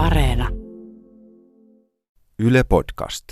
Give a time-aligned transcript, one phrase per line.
[0.00, 0.48] Areena.
[2.38, 3.24] Yle Podcast.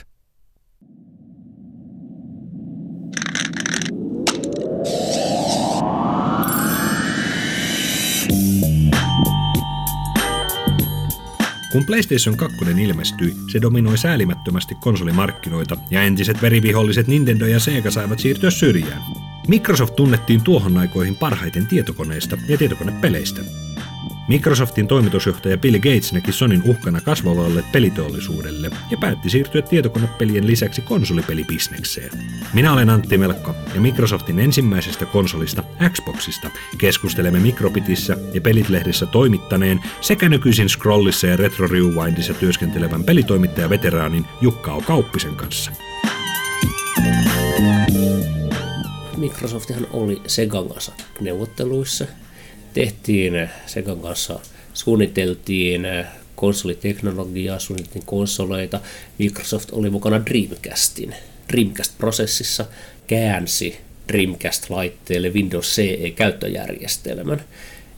[11.73, 18.19] Kun PlayStation 2 ilmestyi, se dominoi säälimättömästi konsolimarkkinoita ja entiset veriviholliset Nintendo ja Sega saivat
[18.19, 19.03] siirtyä syrjään.
[19.47, 23.68] Microsoft tunnettiin tuohon aikoihin parhaiten tietokoneista ja tietokonepeleistä.
[24.29, 32.11] Microsoftin toimitusjohtaja Bill Gates näki Sonin uhkana kasvavalle peliteollisuudelle ja päätti siirtyä tietokonepelien lisäksi konsolipelibisnekseen.
[32.55, 40.29] Minä olen Antti Melkko ja Microsoftin ensimmäisestä konsolista Xboxista keskustelemme Micropitissä ja Pelitlehdessä toimittaneen sekä
[40.29, 44.81] nykyisin Scrollissa ja Retro Rewindissa työskentelevän pelitoimittaja-veteraanin Jukka O.
[44.81, 45.73] Kauppisen kanssa.
[49.17, 52.07] Microsoftihan oli Segan kanssa neuvotteluissa.
[52.75, 54.41] Tehtiin Segan kanssa,
[54.75, 55.87] suunniteltiin
[56.37, 58.81] konsoliteknologiaa, suunniteltiin konsoleita.
[59.19, 61.15] Microsoft oli mukana Dreamcastin.
[61.53, 62.65] Dreamcast-prosessissa
[63.07, 63.77] käänsi
[64.13, 67.41] Dreamcast-laitteelle Windows CE-käyttöjärjestelmän.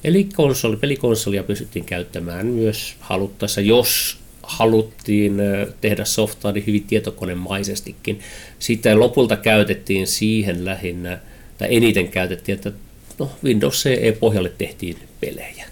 [0.04, 5.36] Eli konsoli, pelikonsolia pystyttiin käyttämään myös haluttaessa, jos haluttiin
[5.80, 8.20] tehdä softaa niin hyvin tietokonemaisestikin.
[8.58, 11.18] Sitten lopulta käytettiin siihen lähinnä,
[11.58, 12.72] tai eniten käytettiin, että
[13.20, 15.66] no, Windows CE-pohjalle tehtiin pelejä.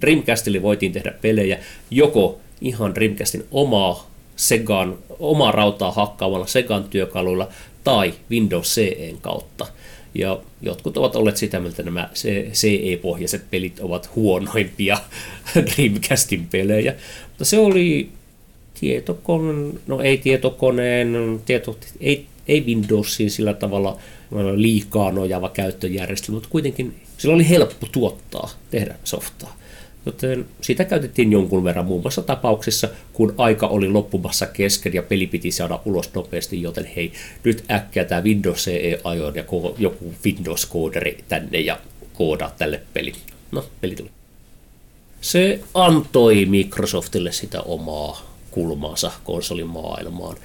[0.00, 1.58] Dreamcastille voitiin tehdä pelejä
[1.90, 7.48] joko ihan Dreamcastin omaa Segan, omaa rautaa hakkaavalla Segan työkaluilla
[7.84, 9.66] tai Windows CEn kautta.
[10.14, 12.10] Ja jotkut ovat olleet sitä mieltä, että nämä
[12.52, 14.98] CE-pohjaiset pelit ovat huonoimpia
[15.74, 16.94] Dreamcastin pelejä.
[17.28, 18.10] Mutta se oli
[18.80, 23.98] tietokoneen, no ei tietokoneen, tieto, ei, ei Windowsiin sillä tavalla
[24.54, 29.56] liikaa nojava käyttöjärjestelmä, mutta kuitenkin sillä oli helppo tuottaa, tehdä softaa.
[30.06, 35.26] Joten sitä käytettiin jonkun verran muun muassa tapauksissa, kun aika oli loppumassa kesken ja peli
[35.26, 37.12] piti saada ulos nopeasti, joten hei,
[37.44, 39.44] nyt äkkiä tämä Windows CE ajoin ja
[39.78, 41.78] joku Windows-kooderi tänne ja
[42.14, 43.12] koodaa tälle peli.
[43.52, 44.10] No, peli tuli.
[45.20, 50.36] Se antoi Microsoftille sitä omaa kulmaansa konsolimaailmaan.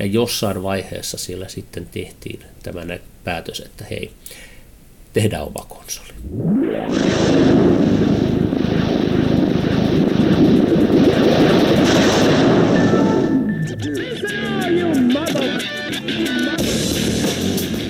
[0.00, 2.80] Ja jossain vaiheessa siellä sitten tehtiin tämä
[3.24, 4.10] päätös, että hei,
[5.12, 6.08] tehdään oma konsoli.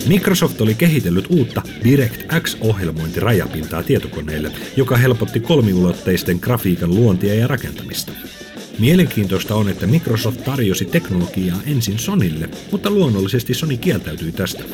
[0.08, 8.12] Microsoft oli kehitellyt uutta DirectX-ohjelmointirajapintaa tietokoneille, joka helpotti kolmiulotteisten grafiikan luontia ja rakentamista.
[8.80, 14.64] Mielenkiintoista on, että Microsoft tarjosi teknologiaa ensin Sonille, mutta luonnollisesti Sony kieltäytyi tästä.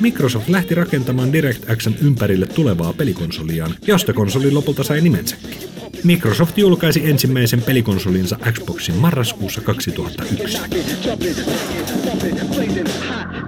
[0.00, 5.58] Microsoft lähti rakentamaan DirectXn ympärille tulevaa pelikonsoliaan, josta konsoli lopulta sai nimensäkin.
[6.04, 10.58] Microsoft julkaisi ensimmäisen pelikonsolinsa Xboxin marraskuussa 2001.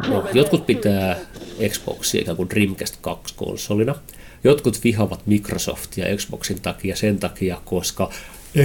[0.08, 1.16] No, jotkut pitää
[1.68, 3.94] Xboxia ikään kuin Dreamcast 2-konsolina.
[4.44, 8.10] Jotkut vihavat Microsoftia Xboxin takia sen takia, koska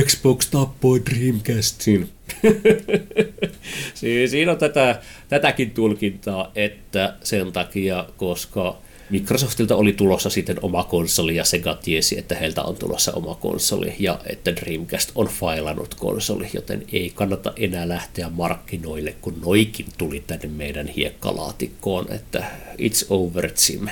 [0.05, 2.09] Xbox tappoi Dreamcastin.
[4.29, 8.77] Siinä on tätä, tätäkin tulkintaa, että sen takia, koska
[9.09, 13.95] Microsoftilta oli tulossa sitten oma konsoli ja Sega tiesi, että heiltä on tulossa oma konsoli
[13.99, 20.23] ja että Dreamcast on failannut konsoli, joten ei kannata enää lähteä markkinoille, kun noikin tuli
[20.27, 23.87] tänne meidän hiekkalaatikkoon, että it's over Jim.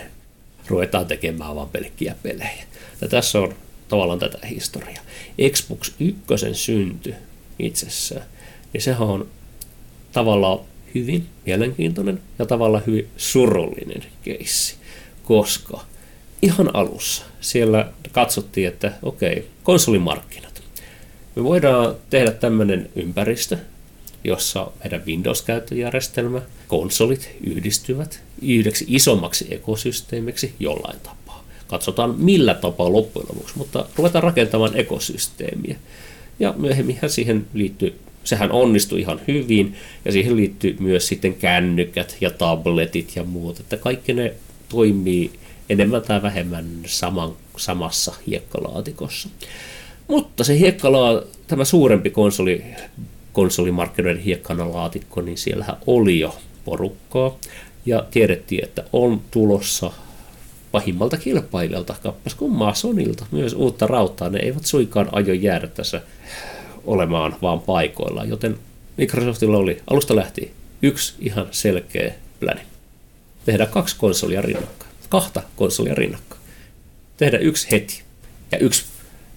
[0.67, 2.63] Ruvetaan tekemään vaan pelkkiä pelejä.
[3.01, 3.55] Ja tässä on
[3.87, 5.03] tavallaan tätä historiaa.
[5.51, 7.13] Xbox 1 synty
[7.59, 8.25] itsessään,
[8.73, 9.27] niin sehän on
[10.11, 10.59] tavallaan
[10.95, 14.75] hyvin mielenkiintoinen ja tavallaan hyvin surullinen keissi,
[15.23, 15.85] koska
[16.41, 20.63] ihan alussa siellä katsottiin, että okei, konsolimarkkinat.
[21.35, 23.57] Me voidaan tehdä tämmöinen ympäristö,
[24.23, 31.24] jossa meidän Windows-käyttöjärjestelmä, konsolit yhdistyvät yhdeksi isommaksi ekosysteemiksi jollain tapaa
[31.67, 35.75] katsotaan millä tapaa loppujen lopuksi, mutta ruvetaan rakentamaan ekosysteemiä.
[36.39, 39.75] Ja myöhemminhän siihen liittyy, sehän onnistui ihan hyvin,
[40.05, 44.33] ja siihen liittyy myös sitten kännykät ja tabletit ja muut, että kaikki ne
[44.69, 45.31] toimii
[45.69, 49.29] enemmän tai vähemmän saman, samassa hiekkalaatikossa.
[50.07, 52.63] Mutta se hiekkalaa, tämä suurempi konsoli,
[53.33, 56.35] konsolimarkkinoiden hiekkanalaatikko, niin siellähän oli jo
[56.65, 57.37] porukkaa,
[57.85, 59.91] ja tiedettiin, että on tulossa
[60.75, 64.29] pahimmalta kilpailijalta, kappas kummaa Sonilta, myös uutta rautaa.
[64.29, 66.01] Ne eivät suikaan aio jäädä tässä
[66.85, 68.57] olemaan vaan paikoillaan, joten
[68.97, 70.49] Microsoftilla oli alusta lähtien
[70.81, 72.61] yksi ihan selkeä pläni.
[73.45, 76.41] Tehdä kaksi konsolia rinnakkain, kahta konsolia rinnakkain.
[77.17, 78.01] Tehdä yksi heti
[78.51, 78.85] ja, yksi,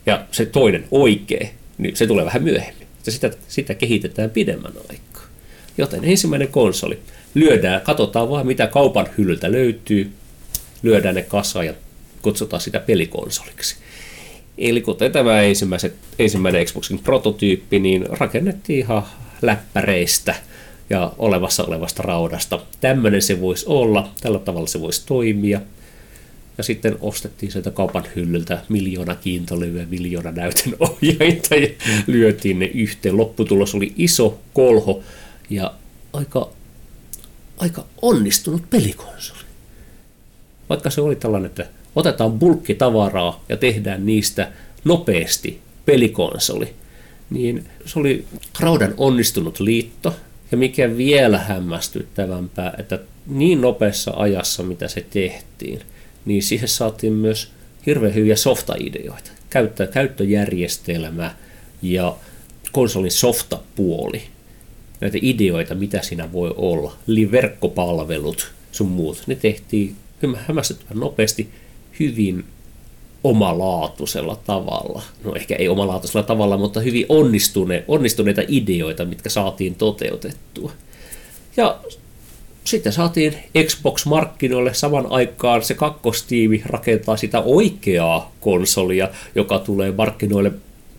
[0.07, 1.49] ja se toinen oikea
[1.79, 2.87] niin se tulee vähän myöhemmin.
[3.09, 5.25] Sitä, sitä kehitetään pidemmän aikaa.
[5.79, 6.99] Joten ensimmäinen konsoli.
[7.35, 10.13] Lyödään, katsotaan vaan mitä kaupan hyllyltä löytyy,
[10.83, 11.75] lyödään ne kasaan ja
[12.23, 13.77] kutsutaan sitä pelikonsoliksi.
[14.59, 15.41] Eli kuten tämä
[16.19, 19.03] ensimmäinen Xboxin prototyyppi, niin rakennettiin ihan
[19.43, 20.35] läppäreistä
[20.91, 22.61] ja olevassa olevasta raudasta.
[22.81, 25.61] Tämmöinen se voisi olla, tällä tavalla se voisi toimia.
[26.59, 31.69] Ja sitten ostettiin sieltä kaupan hyllyltä miljoona kiintolevyä, miljoona näytön ohjainta ja
[32.07, 33.17] lyötiin ne yhteen.
[33.17, 35.03] Lopputulos oli iso kolho
[35.51, 35.75] ja
[36.13, 36.51] aika,
[37.59, 39.38] aika onnistunut pelikonsoli.
[40.69, 41.67] Vaikka se oli tällainen, että
[41.97, 44.53] otetaan bulkkitavaraa ja tehdään niistä
[44.85, 46.75] nopeasti pelikonsoli,
[47.31, 48.25] niin se oli
[48.61, 50.17] raudan onnistunut liitto,
[50.51, 55.81] ja mikä vielä hämmästyttävämpää, että niin nopeassa ajassa, mitä se tehtiin,
[56.25, 57.51] niin siihen saatiin myös
[57.87, 59.31] hirveän hyviä softa-ideoita.
[59.51, 61.35] Käyttö, käyttöjärjestelmä
[61.83, 62.17] ja
[62.73, 64.23] konsolin softapuoli.
[65.01, 66.97] Näitä ideoita, mitä siinä voi olla.
[67.09, 69.23] Eli verkkopalvelut sun muut.
[69.27, 69.97] Ne tehtiin
[70.37, 71.49] hämmästyttävän nopeasti
[72.01, 72.45] hyvin
[73.25, 75.03] omalaatuisella tavalla.
[75.25, 80.73] No ehkä ei omalaatuisella tavalla, mutta hyvin onnistune, onnistuneita ideoita, mitkä saatiin toteutettua.
[81.57, 81.79] Ja
[82.65, 83.35] sitten saatiin
[83.65, 90.53] Xbox-markkinoille saman aikaan se kakkostiimi rakentaa sitä oikeaa konsolia, joka tulee markkinoille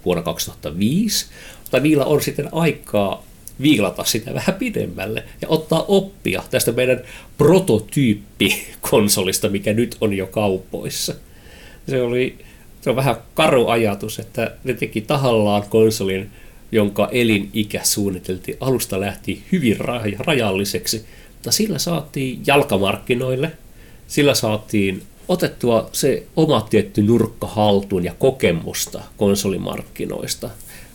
[0.05, 1.25] vuonna 2005.
[1.61, 3.23] Mutta niillä on sitten aikaa
[3.61, 7.01] viilata sitä vähän pidemmälle ja ottaa oppia tästä meidän
[7.37, 11.15] prototyyppikonsolista, mikä nyt on jo kaupoissa.
[11.87, 12.37] Se oli
[12.81, 16.29] se on vähän karu ajatus, että ne teki tahallaan konsolin,
[16.71, 19.77] jonka elinikä suunniteltiin alusta lähti hyvin
[20.19, 23.51] rajalliseksi, mutta sillä saatiin jalkamarkkinoille,
[24.07, 30.49] sillä saatiin otettua se oma tietty nurkka haltuun ja kokemusta konsolimarkkinoista.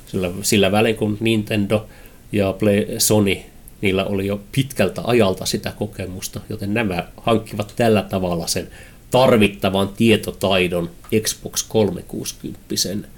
[0.07, 1.87] Sillä, sillä välin kun Nintendo
[2.35, 3.37] ja Play, Sony,
[3.81, 8.69] niillä oli jo pitkältä ajalta sitä kokemusta, joten nämä hankkivat tällä tavalla sen
[9.11, 10.91] tarvittavan tietotaidon
[11.23, 13.09] Xbox 360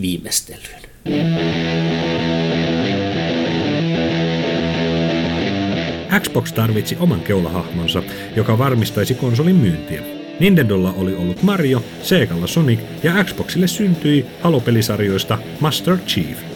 [0.00, 0.82] viimeistelyyn.
[6.20, 8.02] Xbox tarvitsi oman keulahahmonsa,
[8.36, 10.02] joka varmistaisi konsolin myyntiä.
[10.40, 16.53] Nintendolla oli ollut Mario, Segalla Sonic ja Xboxille syntyi Halo-pelisarjoista Master Chief.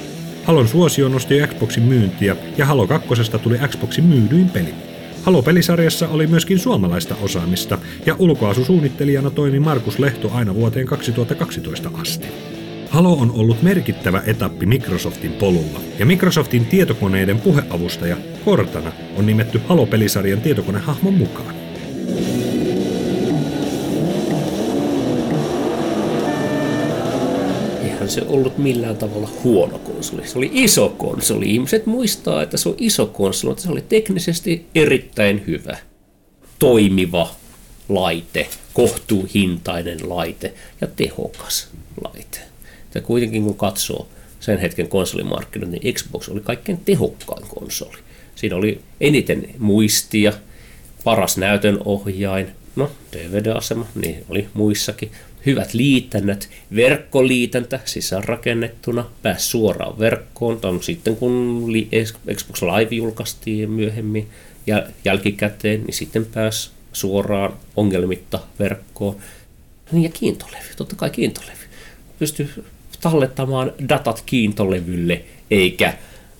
[0.48, 3.08] Halon suosio nosti Xboxin myyntiä ja Halo 2
[3.42, 4.74] tuli Xboxin myydyin peli.
[5.22, 12.26] Halo-pelisarjassa oli myöskin suomalaista osaamista ja ulkoasusuunnittelijana toimi Markus Lehto aina vuoteen 2012 asti.
[12.90, 20.40] Halo on ollut merkittävä etappi Microsoftin polulla, ja Microsoftin tietokoneiden puheavustaja Cortana on nimetty Halo-pelisarjan
[20.40, 21.67] tietokonehahmon mukaan.
[28.08, 30.28] Eihän se ollut millään tavalla huono konsoli.
[30.28, 31.50] Se oli iso konsoli.
[31.50, 35.76] Ihmiset muistaa, että se on iso konsoli, mutta se oli teknisesti erittäin hyvä.
[36.58, 37.34] Toimiva
[37.88, 41.68] laite, kohtuuhintainen laite ja tehokas
[42.04, 42.38] laite.
[42.94, 44.08] Ja kuitenkin kun katsoo
[44.40, 47.98] sen hetken konsolimarkkinoita, niin Xbox oli kaikkein tehokkain konsoli.
[48.34, 50.32] Siinä oli eniten muistia,
[51.04, 55.10] paras näytön ohjain, no DVD-asema, niin oli muissakin,
[55.46, 61.64] hyvät liitännät, verkkoliitäntä sisäänrakennettuna, pääsi suoraan verkkoon, tai sitten kun
[62.34, 64.28] Xbox Live julkaistiin myöhemmin
[64.66, 69.16] ja jälkikäteen, niin sitten pääsi suoraan ongelmitta verkkoon.
[69.92, 71.58] Niin ja kiintolevy, totta kai kiintolevy.
[72.18, 72.48] Pystyi
[73.00, 75.94] tallettamaan datat kiintolevylle eikä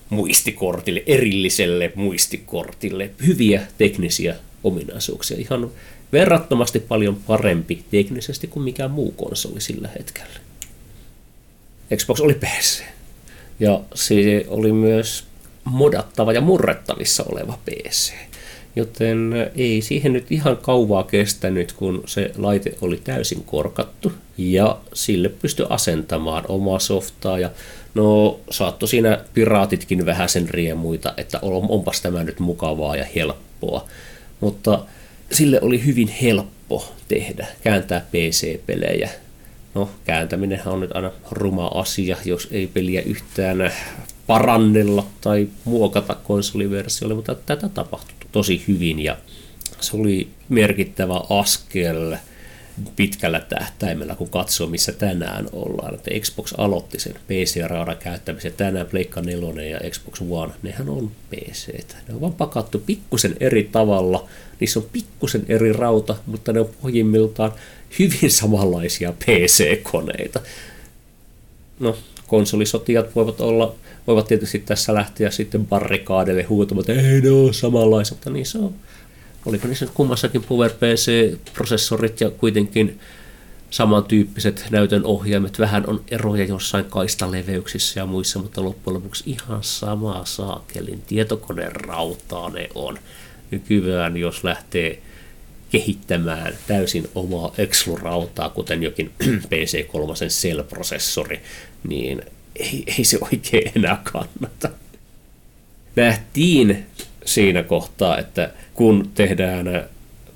[0.09, 3.09] muistikortille, erilliselle muistikortille.
[3.27, 5.37] Hyviä teknisiä ominaisuuksia.
[5.37, 5.71] Ihan
[6.13, 10.39] verrattomasti paljon parempi teknisesti kuin mikään muu konsoli sillä hetkellä.
[11.95, 12.81] Xbox oli PC.
[13.59, 15.23] Ja se oli myös
[15.63, 18.11] modattava ja murrettavissa oleva PC.
[18.75, 25.29] Joten ei siihen nyt ihan kauvaa kestänyt, kun se laite oli täysin korkattu ja sille
[25.29, 27.49] pystyi asentamaan omaa softaa ja
[27.93, 33.85] no saatto siinä piraatitkin vähän sen riemuita, että onpas tämä nyt mukavaa ja helppoa.
[34.39, 34.79] Mutta
[35.31, 39.09] sille oli hyvin helppo tehdä, kääntää PC-pelejä.
[39.73, 43.71] No, kääntäminenhän on nyt aina ruma asia, jos ei peliä yhtään
[44.27, 49.17] parannella tai muokata konsoliversiolle, mutta tätä tapahtui tosi hyvin ja
[49.79, 52.15] se oli merkittävä askel
[52.95, 55.95] pitkällä tähtäimellä, kun katsoo, missä tänään ollaan.
[55.95, 58.53] Että Xbox aloitti sen PC-raudan käyttämisen.
[58.53, 61.67] Tänään Pleikka 4 ja Xbox One, nehän on PC.
[62.07, 64.27] Ne on vaan pakattu pikkusen eri tavalla.
[64.59, 67.53] Niissä on pikkusen eri rauta, mutta ne on pohjimmiltaan
[67.99, 70.39] hyvin samanlaisia PC-koneita.
[71.79, 73.75] No, konsolisotijat voivat olla,
[74.07, 78.57] voivat tietysti tässä lähteä sitten barrikaadeille huutamaan, että ei ne ole samanlaisia, mutta niin se
[78.57, 78.73] on.
[79.45, 82.99] Oliko niissä kummassakin PowerPC-prosessorit ja kuitenkin
[83.69, 85.59] samantyyppiset näytön ohjaimet.
[85.59, 92.49] Vähän on eroja jossain kaistaleveyksissä ja muissa, mutta loppujen lopuksi ihan sama saakelin tietokoneen rautaa
[92.49, 92.99] ne on.
[93.51, 95.01] Nykyään jos lähtee
[95.71, 99.11] kehittämään täysin omaa Exlu-rautaa, kuten jokin
[99.49, 101.39] PC3 Cell-prosessori,
[101.87, 102.21] niin
[102.55, 104.69] ei, ei se oikein enää kannata.
[105.95, 106.85] Nähtiin
[107.29, 109.89] siinä kohtaa, että kun tehdään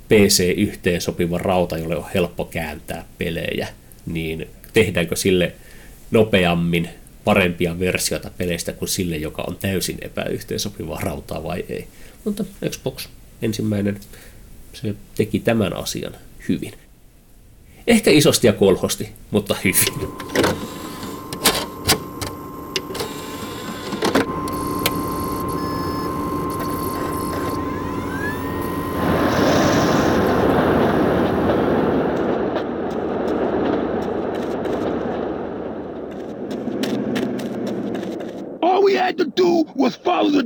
[0.10, 3.68] PC-yhteen sopiva rauta, jolle on helppo kääntää pelejä,
[4.06, 5.54] niin tehdäänkö sille
[6.12, 6.90] nopeammin
[7.24, 11.88] parempia versioita peleistä kuin sille, joka on täysin epäyhteensopivaa rautaa vai ei.
[12.24, 13.08] Mutta Xbox
[13.42, 14.00] ensimmäinen,
[14.74, 16.16] se teki tämän asian
[16.50, 16.74] hyvin.
[17.88, 20.10] Ehkä isosti ja kolhosti, mutta hyvin.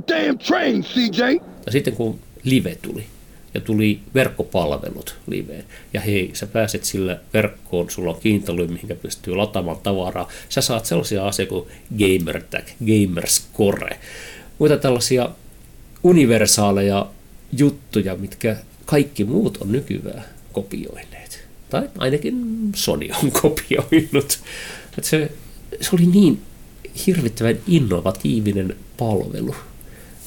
[0.07, 1.21] Damn train, CJ.
[1.65, 3.05] Ja sitten kun live tuli,
[3.53, 5.63] ja tuli verkkopalvelut liveen.
[5.93, 10.29] Ja hei, sä pääset sillä verkkoon, sulla on kiintoly, mihinkä pystyy lataamaan tavaraa.
[10.49, 13.99] Sä saat sellaisia asioita kuin GamerTag, GamerScore,
[14.59, 15.29] muita tällaisia
[16.03, 17.07] universaaleja
[17.57, 21.47] juttuja, mitkä kaikki muut on nykyään kopioineet.
[21.69, 22.35] Tai ainakin
[22.75, 24.39] Sony on kopioinut.
[25.01, 25.31] Se,
[25.81, 26.41] se oli niin
[27.07, 29.55] hirvittävän innovatiivinen palvelu.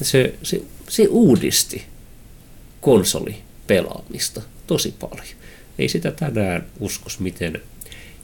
[0.01, 1.83] Se, se, se uudisti
[2.81, 5.25] konsolipelaamista tosi paljon.
[5.79, 7.61] Ei sitä tänään uskos, miten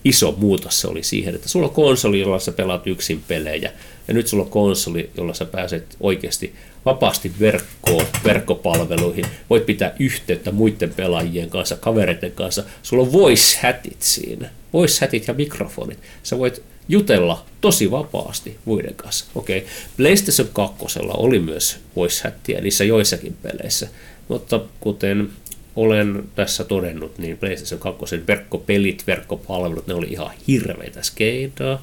[0.03, 3.71] iso muutos se oli siihen, että sulla on konsoli, jolla sä pelaat yksin pelejä,
[4.07, 10.51] ja nyt sulla on konsoli, jolla sä pääset oikeasti vapaasti verkkoon, verkkopalveluihin, voit pitää yhteyttä
[10.51, 16.37] muiden pelaajien kanssa, kavereiden kanssa, sulla on voice hatit siinä, voice hatit ja mikrofonit, sä
[16.37, 19.25] voit jutella tosi vapaasti muiden kanssa.
[19.35, 19.69] Okei, okay.
[19.97, 23.87] PlayStation 2 oli myös voice niissä joissakin peleissä,
[24.27, 25.29] mutta kuten
[25.75, 31.81] olen tässä todennut, niin PlayStation 2 verkkopelit, verkkopalvelut, ne oli ihan hirveitä skeidaa.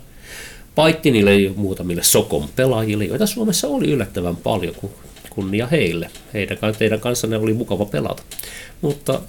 [0.75, 4.91] Paitti niille muutamille Sokon pelaajille, joita Suomessa oli yllättävän paljon, kun
[5.31, 6.11] kunnia heille.
[6.35, 8.23] Heidän, teidän kanssanne oli mukava pelata.
[8.81, 9.21] Mutta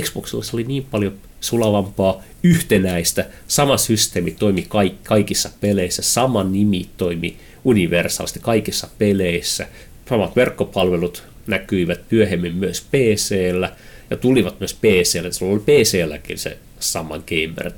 [0.00, 4.68] Xboxilla se oli niin paljon sulavampaa, yhtenäistä, sama systeemi toimi
[5.02, 9.66] kaikissa peleissä, sama nimi toimi universaalisti kaikissa peleissä,
[10.08, 13.72] samat verkkopalvelut näkyivät myöhemmin myös PCllä
[14.10, 17.70] ja tulivat myös PCllä, sulla oli PClläkin se sama gamer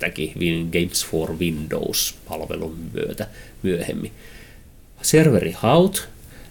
[0.72, 3.26] Games for Windows-palvelun myötä
[3.62, 4.12] myöhemmin.
[5.02, 6.08] Serverihaut,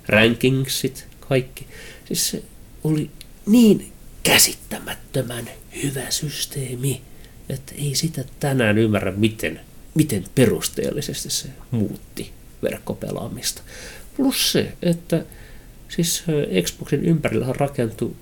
[0.08, 1.66] rankingsit, kaikki.
[2.06, 2.44] Siis se
[2.84, 3.10] oli
[3.46, 3.92] niin
[4.26, 5.50] käsittämättömän
[5.84, 7.02] hyvä systeemi,
[7.50, 9.60] että ei sitä tänään ymmärrä, miten,
[9.96, 12.32] miten perusteellisesti se muutti
[12.64, 13.62] verkkopelaamista.
[14.18, 15.26] Plus se, että
[15.90, 16.24] siis
[16.62, 18.16] Xboxin ympärillä rakentui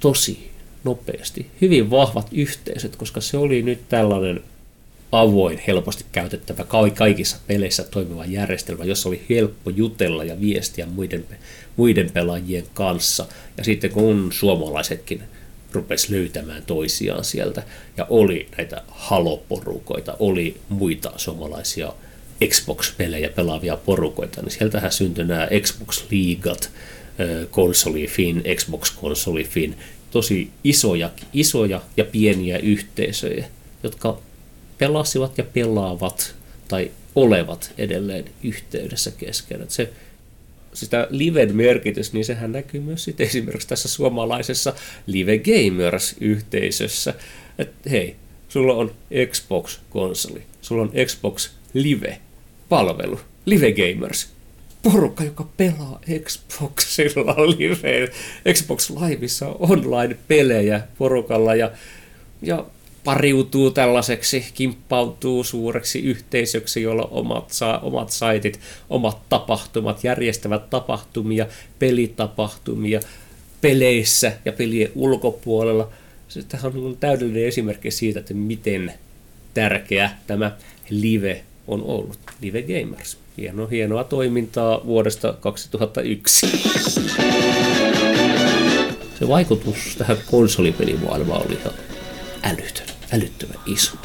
[0.00, 0.50] tosi
[0.84, 4.40] nopeasti, hyvin vahvat yhteisöt, koska se oli nyt tällainen
[5.12, 11.24] avoin, helposti käytettävä kaikissa peleissä toimiva järjestelmä, jossa oli helppo jutella ja viestiä muiden,
[11.76, 13.26] muiden pelaajien kanssa.
[13.58, 15.22] Ja sitten kun suomalaisetkin
[15.72, 17.62] rupesi löytämään toisiaan sieltä,
[17.96, 21.92] ja oli näitä haloporukoita, oli muita suomalaisia
[22.48, 26.70] Xbox-pelejä pelaavia porukoita, niin sieltähän syntyi nämä Xbox-liigat,
[27.50, 29.74] konsolifin, Xbox-konsolifin,
[30.10, 33.46] tosi isoja, isoja ja pieniä yhteisöjä,
[33.82, 34.18] jotka
[34.78, 36.34] pelasivat ja pelaavat
[36.68, 39.70] tai olevat edelleen yhteydessä keskenään.
[39.70, 39.92] Se,
[40.74, 44.74] sitä liven merkitys, niin sehän näkyy myös sitten esimerkiksi tässä suomalaisessa
[45.06, 47.14] Live Gamers-yhteisössä.
[47.58, 48.16] Että hei,
[48.48, 48.94] sulla on
[49.30, 54.28] Xbox-konsoli, sulla on Xbox Live-palvelu, Live Gamers,
[54.82, 58.08] porukka, joka pelaa Xboxilla live,
[58.52, 61.70] Xbox Liveissa online-pelejä porukalla ja,
[62.42, 62.66] ja
[63.04, 71.46] pariutuu tällaiseksi, kimppautuu suureksi yhteisöksi, jolla omat, saa, omat saitit, omat tapahtumat, järjestävät tapahtumia,
[71.78, 73.00] pelitapahtumia
[73.60, 75.88] peleissä ja pelien ulkopuolella.
[76.48, 78.92] Tämä on täydellinen esimerkki siitä, että miten
[79.54, 80.56] tärkeä tämä
[80.90, 82.18] live on ollut.
[82.40, 83.18] Live Gamers.
[83.36, 86.46] Hieno, hienoa toimintaa vuodesta 2001.
[89.18, 91.72] Se vaikutus tähän konsolipelimaailmaan oli ihan
[92.42, 93.96] älytön älyttömän iso.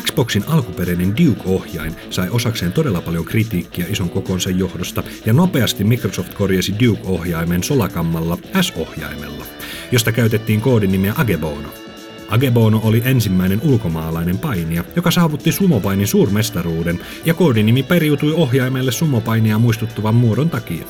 [0.00, 6.74] Xboxin alkuperäinen Duke-ohjain sai osakseen todella paljon kritiikkiä ison kokonsa johdosta, ja nopeasti Microsoft korjasi
[6.84, 9.44] Duke-ohjaimen solakammalla S-ohjaimella,
[9.92, 11.68] josta käytettiin koodinimeä Agebono.
[12.28, 20.14] Agebono oli ensimmäinen ulkomaalainen painija, joka saavutti sumopainin suurmestaruuden, ja koodinimi periutui ohjaimelle sumopainia muistuttavan
[20.14, 20.86] muodon takia.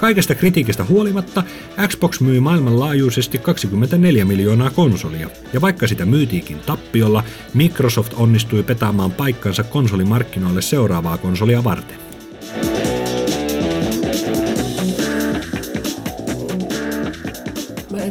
[0.00, 1.42] Kaikesta kritiikistä huolimatta
[1.88, 9.62] Xbox myi maailmanlaajuisesti 24 miljoonaa konsolia, ja vaikka sitä myytiikin tappiolla, Microsoft onnistui petaamaan paikkansa
[9.62, 12.09] konsolimarkkinoille seuraavaa konsolia varten.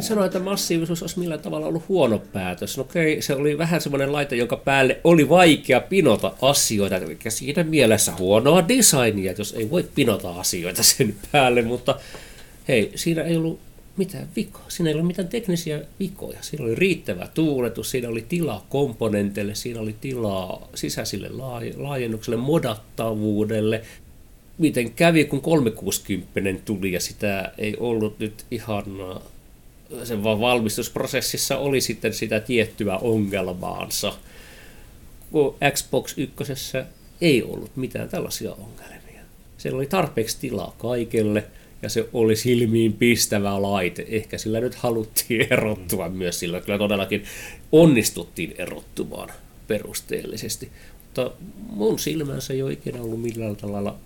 [0.00, 2.76] En sano, että massiivisuus olisi millään tavalla ollut huono päätös.
[2.76, 6.96] No okei, se oli vähän semmoinen laite, jonka päälle oli vaikea pinota asioita.
[6.96, 11.62] Eli siinä mielessä huonoa designia, jos ei voi pinota asioita sen päälle.
[11.62, 11.98] Mutta
[12.68, 13.60] hei, siinä ei ollut
[13.96, 14.64] mitään vikaa.
[14.68, 16.38] Siinä ei ollut mitään teknisiä vikoja.
[16.40, 21.28] Siinä oli riittävä tuuletus, siinä oli tilaa komponenteille, siinä oli tilaa sisäisille
[21.76, 23.82] laajennukselle, modattavuudelle.
[24.58, 28.84] Miten kävi, kun 360 tuli ja sitä ei ollut nyt ihan
[30.04, 34.12] sen valmistusprosessissa oli sitten sitä tiettyä ongelmaansa.
[35.32, 36.78] Kun Xbox 1
[37.20, 39.22] ei ollut mitään tällaisia ongelmia.
[39.58, 41.44] Siellä oli tarpeeksi tilaa kaikelle
[41.82, 44.06] ja se oli silmiin pistävä laite.
[44.08, 46.60] Ehkä sillä nyt haluttiin erottua myös sillä.
[46.60, 47.24] Kyllä todellakin
[47.72, 49.28] onnistuttiin erottumaan
[49.68, 50.70] perusteellisesti.
[51.04, 51.30] Mutta
[51.70, 53.96] mun silmänsä ei ole ikinä ollut millään tavalla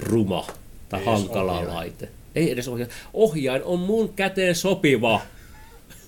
[0.00, 0.46] ruma
[0.88, 2.08] tai hankala laite.
[2.38, 2.90] Ei edes ohjain.
[3.12, 5.20] Ohjain on mun käteen sopiva.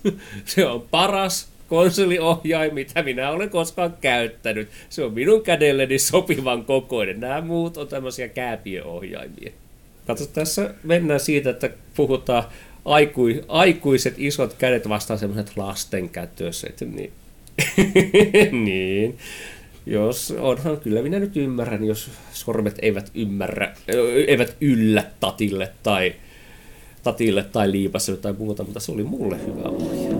[0.44, 4.68] Se on paras konsoliohjain, mitä minä olen koskaan käyttänyt.
[4.88, 7.20] Se on minun kädelleni sopivan kokoinen.
[7.20, 9.52] Nämä muut on tämmöisiä kääpiöohjaimia.
[10.06, 12.44] Katso, tässä mennään siitä, että puhutaan
[12.84, 16.80] aikui, aikuiset isot kädet vastaan semmoiset lasten kätöset.
[16.80, 17.12] Niin.
[18.64, 19.18] niin.
[19.86, 23.74] Jos, onhan kyllä minä nyt ymmärrän, jos sormet eivät ymmärrä,
[24.26, 26.14] eivät yllä tatille tai
[27.02, 30.10] tatille tai liipaselle tai muuta, mutta se oli mulle hyvä ohje.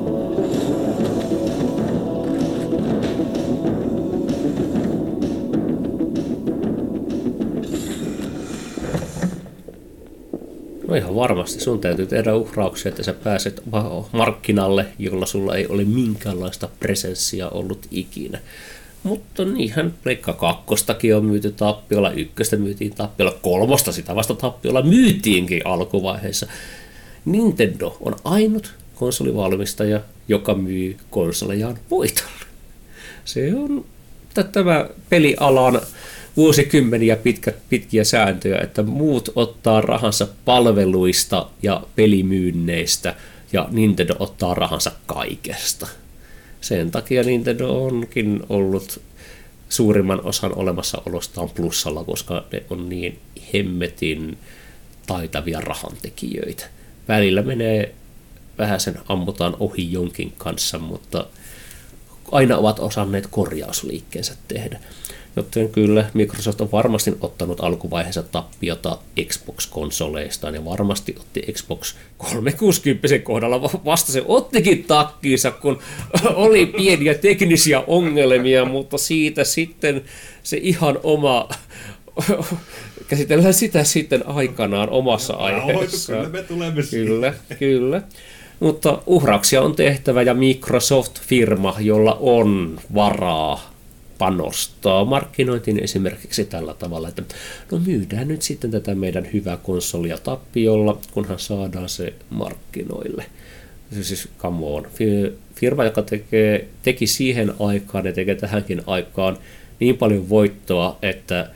[10.89, 11.61] No ihan varmasti.
[11.61, 13.63] Sun täytyy tehdä uhrauksia, että sä pääset
[14.13, 18.39] markkinalle, jolla sulla ei ole minkäänlaista presenssiä ollut ikinä.
[19.03, 25.67] Mutta niinhän Pleikka kakkostakin on myyty tappiolla, ykköstä myytiin tappiolla, kolmosta sitä vasta tappiolla myytiinkin
[25.67, 26.47] alkuvaiheessa.
[27.25, 32.47] Nintendo on ainut konsolivalmistaja, joka myy konsolejaan voitolle.
[33.25, 33.85] Se on
[34.53, 35.81] tämä pelialan
[36.37, 43.15] vuosikymmeniä pitkä, pitkiä sääntöjä, että muut ottaa rahansa palveluista ja pelimyynneistä
[43.53, 45.87] ja Nintendo ottaa rahansa kaikesta.
[46.61, 49.01] Sen takia Nintendo onkin ollut
[49.69, 53.19] suurimman osan olemassaolostaan plussalla, koska ne on niin
[53.55, 54.39] hemmetin
[55.07, 56.67] taitavia rahantekijöitä.
[57.09, 57.95] Välillä menee
[58.59, 61.27] vähän sen ammutaan ohi jonkin kanssa, mutta
[62.33, 64.81] aina ovat osanneet korjausliikkeensä tehdä.
[65.37, 73.63] Joten kyllä Microsoft on varmasti ottanut alkuvaiheessa tappiota Xbox-konsoleistaan ja varmasti otti Xbox 360 kohdalla
[73.63, 75.79] vasta se ottikin takkiinsa, kun
[76.35, 80.05] oli pieniä teknisiä ongelmia, mutta siitä sitten
[80.43, 81.49] se ihan oma
[83.09, 86.13] käsitellään sitä sitten aikanaan omassa aiheessa.
[86.13, 88.03] Kyllä me tulemme Kyllä, kyllä.
[88.61, 93.70] Mutta uhrauksia on tehtävä ja Microsoft-firma, jolla on varaa
[94.21, 97.23] panostaa markkinointiin esimerkiksi tällä tavalla, että
[97.73, 103.27] no myydään nyt sitten tätä meidän hyvää konsolia tappiolla, kunhan saadaan se markkinoille.
[104.03, 104.87] Siis come on.
[105.55, 109.39] Firma, joka tekee, teki siihen aikaan ja tekee tähänkin aikaan
[109.81, 111.51] niin paljon voittoa, että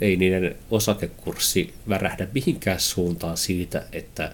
[0.00, 4.32] ei niiden osakekurssi värähdä mihinkään suuntaan siitä, että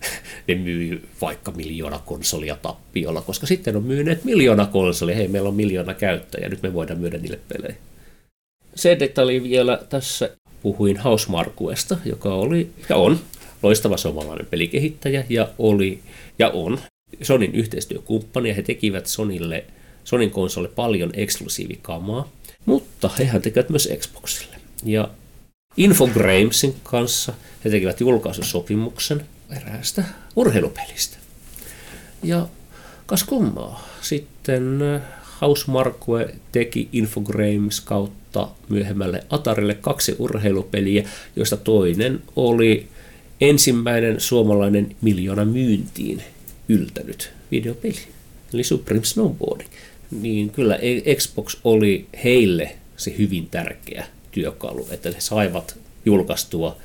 [0.48, 5.54] ne myy vaikka miljoona konsolia tappiolla, koska sitten on myyneet miljoona konsolia, hei meillä on
[5.54, 7.74] miljoona käyttäjää, nyt me voidaan myydä niille pelejä.
[8.74, 10.30] Se detalji vielä tässä.
[10.62, 13.20] Puhuin Housemarquesta, joka oli ja on
[13.62, 16.00] loistava suomalainen pelikehittäjä ja oli
[16.38, 16.78] ja on
[17.22, 18.48] Sonin yhteistyökumppani.
[18.48, 19.64] Ja he tekivät Sonille,
[20.04, 22.28] Sonin konsolle paljon eksklusiivikamaa,
[22.66, 24.56] mutta hehän tekevät myös Xboxille.
[24.84, 25.08] Ja
[25.76, 27.32] Infogramesin kanssa
[27.64, 30.04] he tekivät julkaisusopimuksen eräästä
[30.36, 31.16] urheilupelistä.
[32.22, 32.48] Ja
[33.06, 34.78] kas kummaa, sitten
[35.40, 42.88] Housemarque teki Infogrames kautta myöhemmälle Atarille kaksi urheilupeliä, joista toinen oli
[43.40, 46.22] ensimmäinen suomalainen miljoona myyntiin
[46.68, 47.98] yltänyt videopeli,
[48.54, 49.70] eli Supreme Snowboarding.
[50.10, 56.76] niin kyllä e- Xbox oli heille se hyvin tärkeä työkalu, että he saivat julkaistua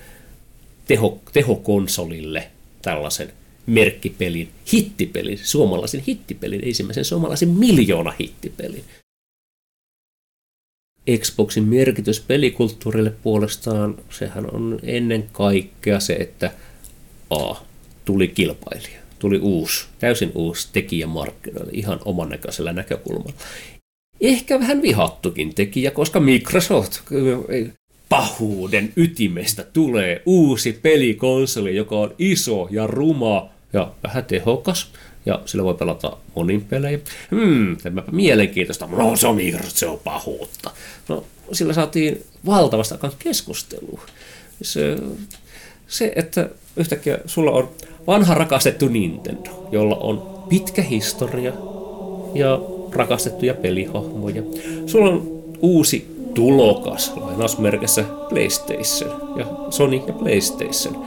[0.87, 2.47] teho, tehokonsolille
[2.85, 3.33] tällaisen
[3.65, 8.83] merkkipelin, hittipelin, suomalaisen hittipelin, ensimmäisen suomalaisen miljoona hittipelin.
[11.17, 16.53] Xboxin merkitys pelikulttuurille puolestaan, sehän on ennen kaikkea se, että
[17.29, 17.55] A,
[18.05, 23.33] tuli kilpailija, tuli uusi, täysin uusi tekijä markkinoille ihan oman näköisellä näkökulmalla.
[24.21, 27.01] Ehkä vähän vihattukin tekijä, koska Microsoft
[28.09, 34.91] pahuuden ytimestä tulee uusi pelikonsoli, joka on iso ja ruma ja vähän tehokas.
[35.25, 36.99] Ja sillä voi pelata monin pelejä.
[37.31, 38.87] Hmm, tämäpä mielenkiintoista.
[38.87, 39.37] No se on
[39.67, 40.71] se on pahuutta.
[41.09, 44.01] No, sillä saatiin valtavasti aikaan keskustelua.
[44.61, 44.97] Se,
[45.87, 47.69] se, että yhtäkkiä sulla on
[48.07, 51.53] vanha rakastettu Nintendo, jolla on pitkä historia
[52.33, 52.59] ja
[52.91, 54.43] rakastettuja pelihahmoja.
[54.85, 61.05] Sulla on uusi tulokas, lainausmerkissä PlayStation ja Sony ja PlayStation,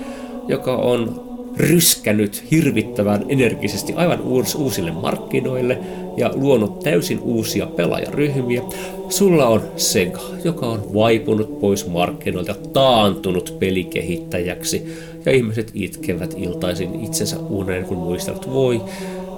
[0.48, 5.78] joka on ryskänyt hirvittävän energisesti aivan uus, uusille markkinoille
[6.16, 8.62] ja luonut täysin uusia pelaajaryhmiä.
[9.08, 14.86] Sulla on Sega, joka on vaipunut pois markkinoilta, taantunut pelikehittäjäksi
[15.26, 18.80] ja ihmiset itkevät iltaisin itsensä uneen, kun muistavat, voi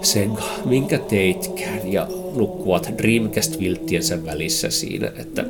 [0.02, 5.44] Sega, minkä teitkään, ja nukkuvat Dreamcast-vilttiensä välissä siinä, että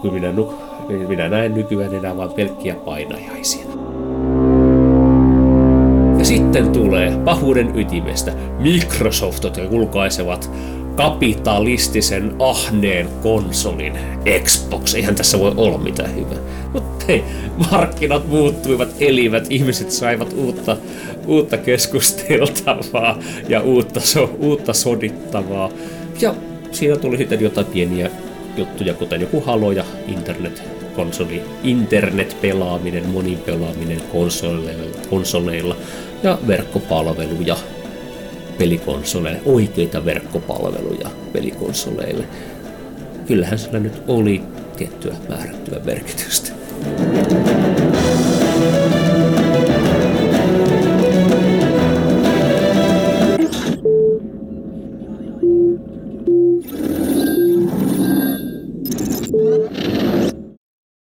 [0.00, 3.66] kun minä, nuk- minä näen nykyään enää vain pelkkiä painajaisia.
[6.18, 10.50] Ja sitten tulee pahuuden ytimestä Microsoft, julkaisevat
[10.98, 13.98] kapitalistisen ahneen konsolin
[14.44, 14.94] Xbox.
[14.94, 16.38] Eihän tässä voi olla mitään hyvää.
[16.72, 17.24] Mutta hei,
[17.70, 20.76] markkinat muuttuivat, elivät, ihmiset saivat uutta,
[21.26, 25.70] uutta keskusteltavaa ja uutta, so, uutta sodittavaa.
[26.20, 26.34] Ja
[26.72, 28.10] siinä tuli sitten jotain pieniä
[28.56, 30.62] juttuja, kuten joku Halo ja internet
[30.96, 35.76] konsoli, internet-pelaaminen, monin pelaaminen konsoleilla, konsoleilla
[36.22, 37.56] ja verkkopalveluja
[38.58, 42.24] pelikonsoleille, oikeita verkkopalveluja pelikonsoleille.
[43.26, 44.42] Kyllähän sillä nyt oli
[44.76, 46.50] tiettyä määrättyä merkitystä.